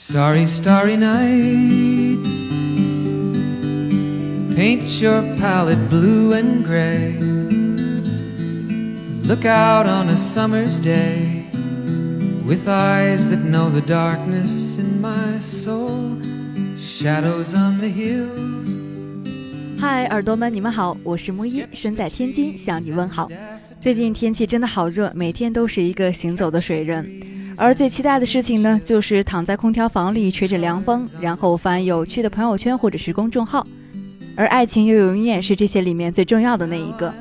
[0.00, 2.22] Starry, starry night.
[4.54, 7.16] Paint your palette blue and gray.
[9.24, 11.44] Look out on a summer's day
[12.44, 16.20] with eyes that know the darkness in my soul.
[16.78, 18.78] Shadows on the hills.
[19.80, 23.30] 嗨，耳朵们，你们好，我是木一，身在天津向你问好。
[23.80, 27.04] 最近天气真的好热，每天都是一个行走的水人。
[27.61, 33.65] 而最期待的事情呢，就是躺在空调房里吹着凉风，然后翻有趣的朋友圈或者是公众号。
[34.35, 37.13] 而爱情又永远是这些里面最重要的那一个。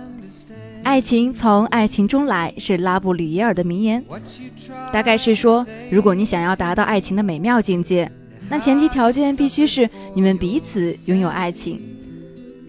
[0.83, 4.03] 爱情从爱情中来，是拉布吕耶尔的名言。
[4.91, 8.11] 大概是说，如果你想要达到爱情的美妙境界，
[8.49, 11.79] 那前提条件必须是你们彼此拥有爱情。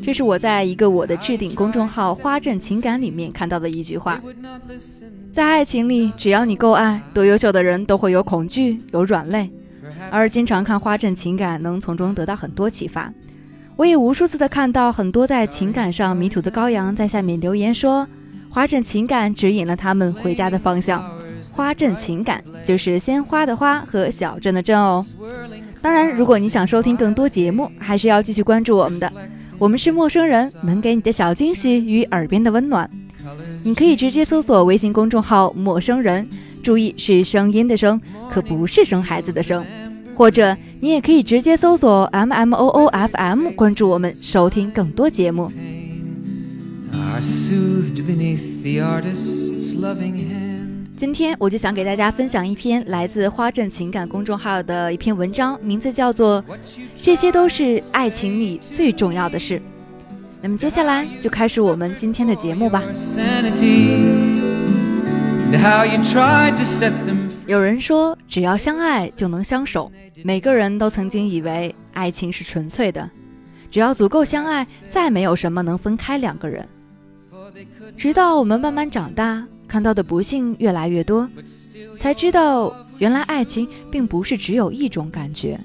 [0.02, 4.22] 这是我在一个我的置顶公众号“花镇情感”里面看到的一句话。
[5.32, 9.50] 在爱情里，只要你够爱，多优秀的人都会有恐惧，有软肋。
[10.10, 13.14] 而经常看花镇情感，能从中得到很多启发。
[13.76, 18.07] 我也无数次的看到很多在情感上迷途的羔羊在下面留言说，
[18.49, 21.04] 花镇情感指引了他们回家的方向。
[21.54, 25.05] 花镇情感就是鲜花的花和小镇的镇哦。
[25.82, 29.12] 当然，如果你想收听更多节目，还是要继续关注我们的。
[29.62, 32.90] 我们是陌生人，能给你的小惊喜与耳边的温暖。
[33.63, 36.27] 你可以直接搜索微信公众号“陌生人”，
[36.63, 39.63] 注意是声音的声，可不是生孩子的生。
[40.15, 45.51] 或者你也可以直接搜索 “m m o o f m”，关注我们，收听更多节目。
[51.02, 56.40] 今天我就想给大家分享一篇来自花镇情感公众号的一篇文章，名字叫做
[56.96, 59.57] 《这些都是爱情里最重要的事》。
[60.44, 62.84] 那么接下来就开始我们今天的节目吧。
[67.47, 69.91] 有人说，只要相爱就能相守。
[70.24, 73.09] 每个人都曾经以为爱情是纯粹的，
[73.72, 76.69] 只要足够相爱，再没有什么能分开两个人。
[77.97, 79.44] 直到我们慢慢长大。
[79.71, 81.29] 看到的不幸越来越多，
[81.97, 85.57] 才知道原来爱情并不是只有一种感觉，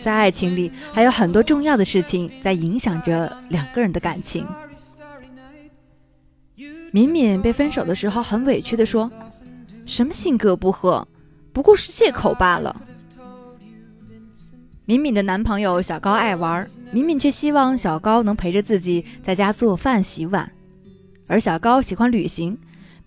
[0.00, 4.46] 在爱情里还有很多重要的事情在影响着两个人的感情。
[6.90, 9.12] 敏敏被分手的时候很委屈地说
[9.84, 11.06] ：“什么性格不合，
[11.52, 12.74] 不过是借口罢了。”
[14.88, 20.50] 敏敏的男朋友小高爱玩，敏敏却希望小高能陪着自己在家做饭洗碗，
[21.26, 22.58] 而小高喜欢旅行。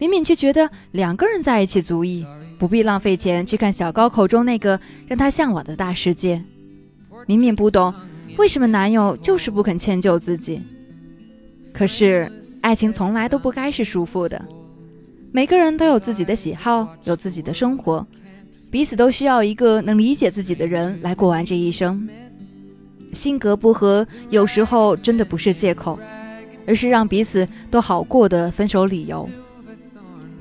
[0.02, 2.26] 敏敏却觉得两个人在一起足矣，
[2.58, 6.44] 不必浪费钱去看小高口中那个让她向往的大世界。
[7.28, 7.94] 敏敏不懂
[8.36, 10.60] 为什么男友就是不肯迁就自己。
[11.72, 14.44] 可是爱情从来都不该是束缚的，
[15.32, 18.04] 每个人都有自己的喜好，有自己的生活，
[18.72, 22.10] 彼此都需要一个能理解自己的人来过完这一生。
[23.14, 26.00] 性格不合有时候真的不是借口，
[26.66, 29.30] 而是让彼此都好过的分手理由。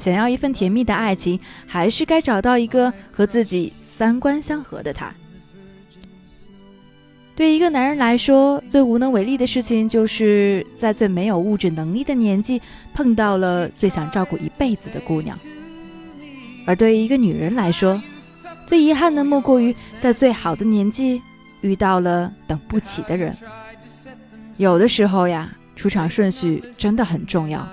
[0.00, 5.14] 想要一份甜蜜的爱情，还是该找到一个和自己三观相合的他。
[7.36, 12.60] 对一个男人来说，最无能为力的事情，就是在最没有物质能力的年纪
[12.92, 15.34] 碰到了最想照顾一辈子的姑娘；
[16.66, 18.02] 而对于一个女人来说，
[18.66, 21.22] 最遗憾的莫过于在最好的年纪
[21.62, 23.34] 遇到了等不起的人。
[24.58, 27.66] 有的时候呀，出场顺序真的很重要。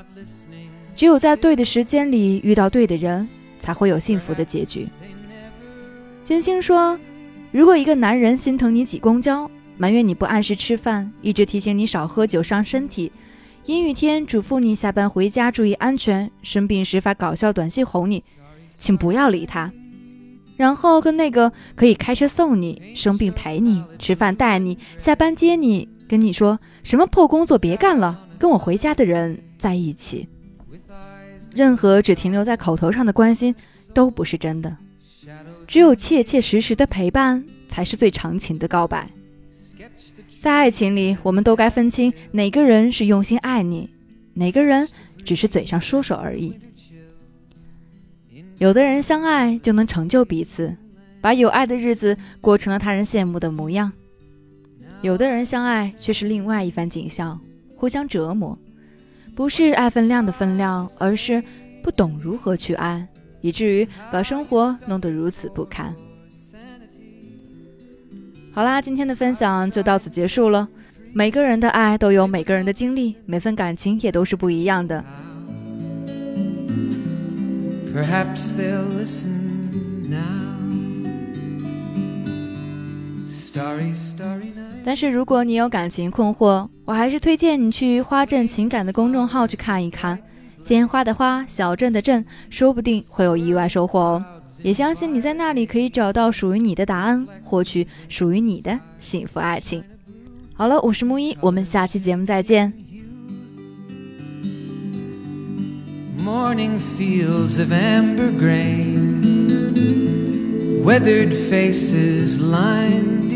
[0.98, 4.88] 只有在对的时间里遇到对的人，才会有幸福的结局。
[6.24, 7.00] 金星说
[7.54, 13.12] ：“如果一个男人心疼你挤公交，埋怨你不按时吃饭，一直提醒你少喝酒伤身体，
[13.66, 18.24] 阴雨天嘱咐你下班回家注意安全，生病时发搞笑短信哄你，
[18.80, 19.72] 请不要理他。
[20.56, 30.28] 然后跟那个可以开车送你、生病陪你、吃饭带你、下班接你、跟你说什么破工作别干了，跟我回家的人在一起。”
[31.58, 33.56] 任何只停留在口头上的关心
[33.92, 34.78] 都不是真的，
[35.66, 39.10] 只有切切实实的陪伴才是最长情的告白。
[40.40, 43.90] 在爱情里，我们都该分清哪个人是用心爱你，
[44.36, 44.88] 哪个人
[45.26, 46.54] 只是嘴上说说而已。
[48.60, 50.78] 有的人相爱就能成就彼此，
[51.20, 53.90] 把有爱的日子过成了他人羡慕的模样；
[55.02, 57.42] 有的人相爱却是另外一番景象，
[57.76, 58.56] 互相折磨。
[59.38, 61.44] 不是爱分量的分量，而是
[61.84, 63.08] 不懂如何去爱，
[63.40, 65.96] 以至于把生活弄得如此不堪。
[68.52, 70.68] 好啦，今天的分享就到此结束了。
[71.14, 75.06] 每个人的爱都有每个人的经历，每份感情也都是不一样的。
[84.88, 90.18] 但是如果你有感情困惑，我还是推荐你去花镇情感的公众号去看一看。
[90.62, 94.26] 鲜花的花，小镇的镇，说不定会有意外收获哦。
[94.64, 99.84] 也相信你在那里可以找到属于你的答案，获取属于你的幸福爱情。
[100.54, 102.72] 好了，我是木一，我们下期节目再见。
[106.24, 109.52] Morning fields of amber grain,
[110.86, 113.27] weathered faces lined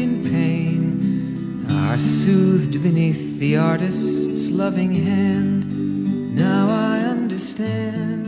[2.01, 6.35] soothed beneath the artist's loving hand.
[6.35, 8.27] Now I understand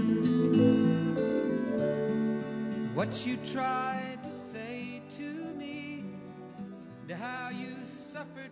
[2.95, 5.23] what you tried to say to
[5.55, 6.03] me,
[7.01, 8.51] and how you suffered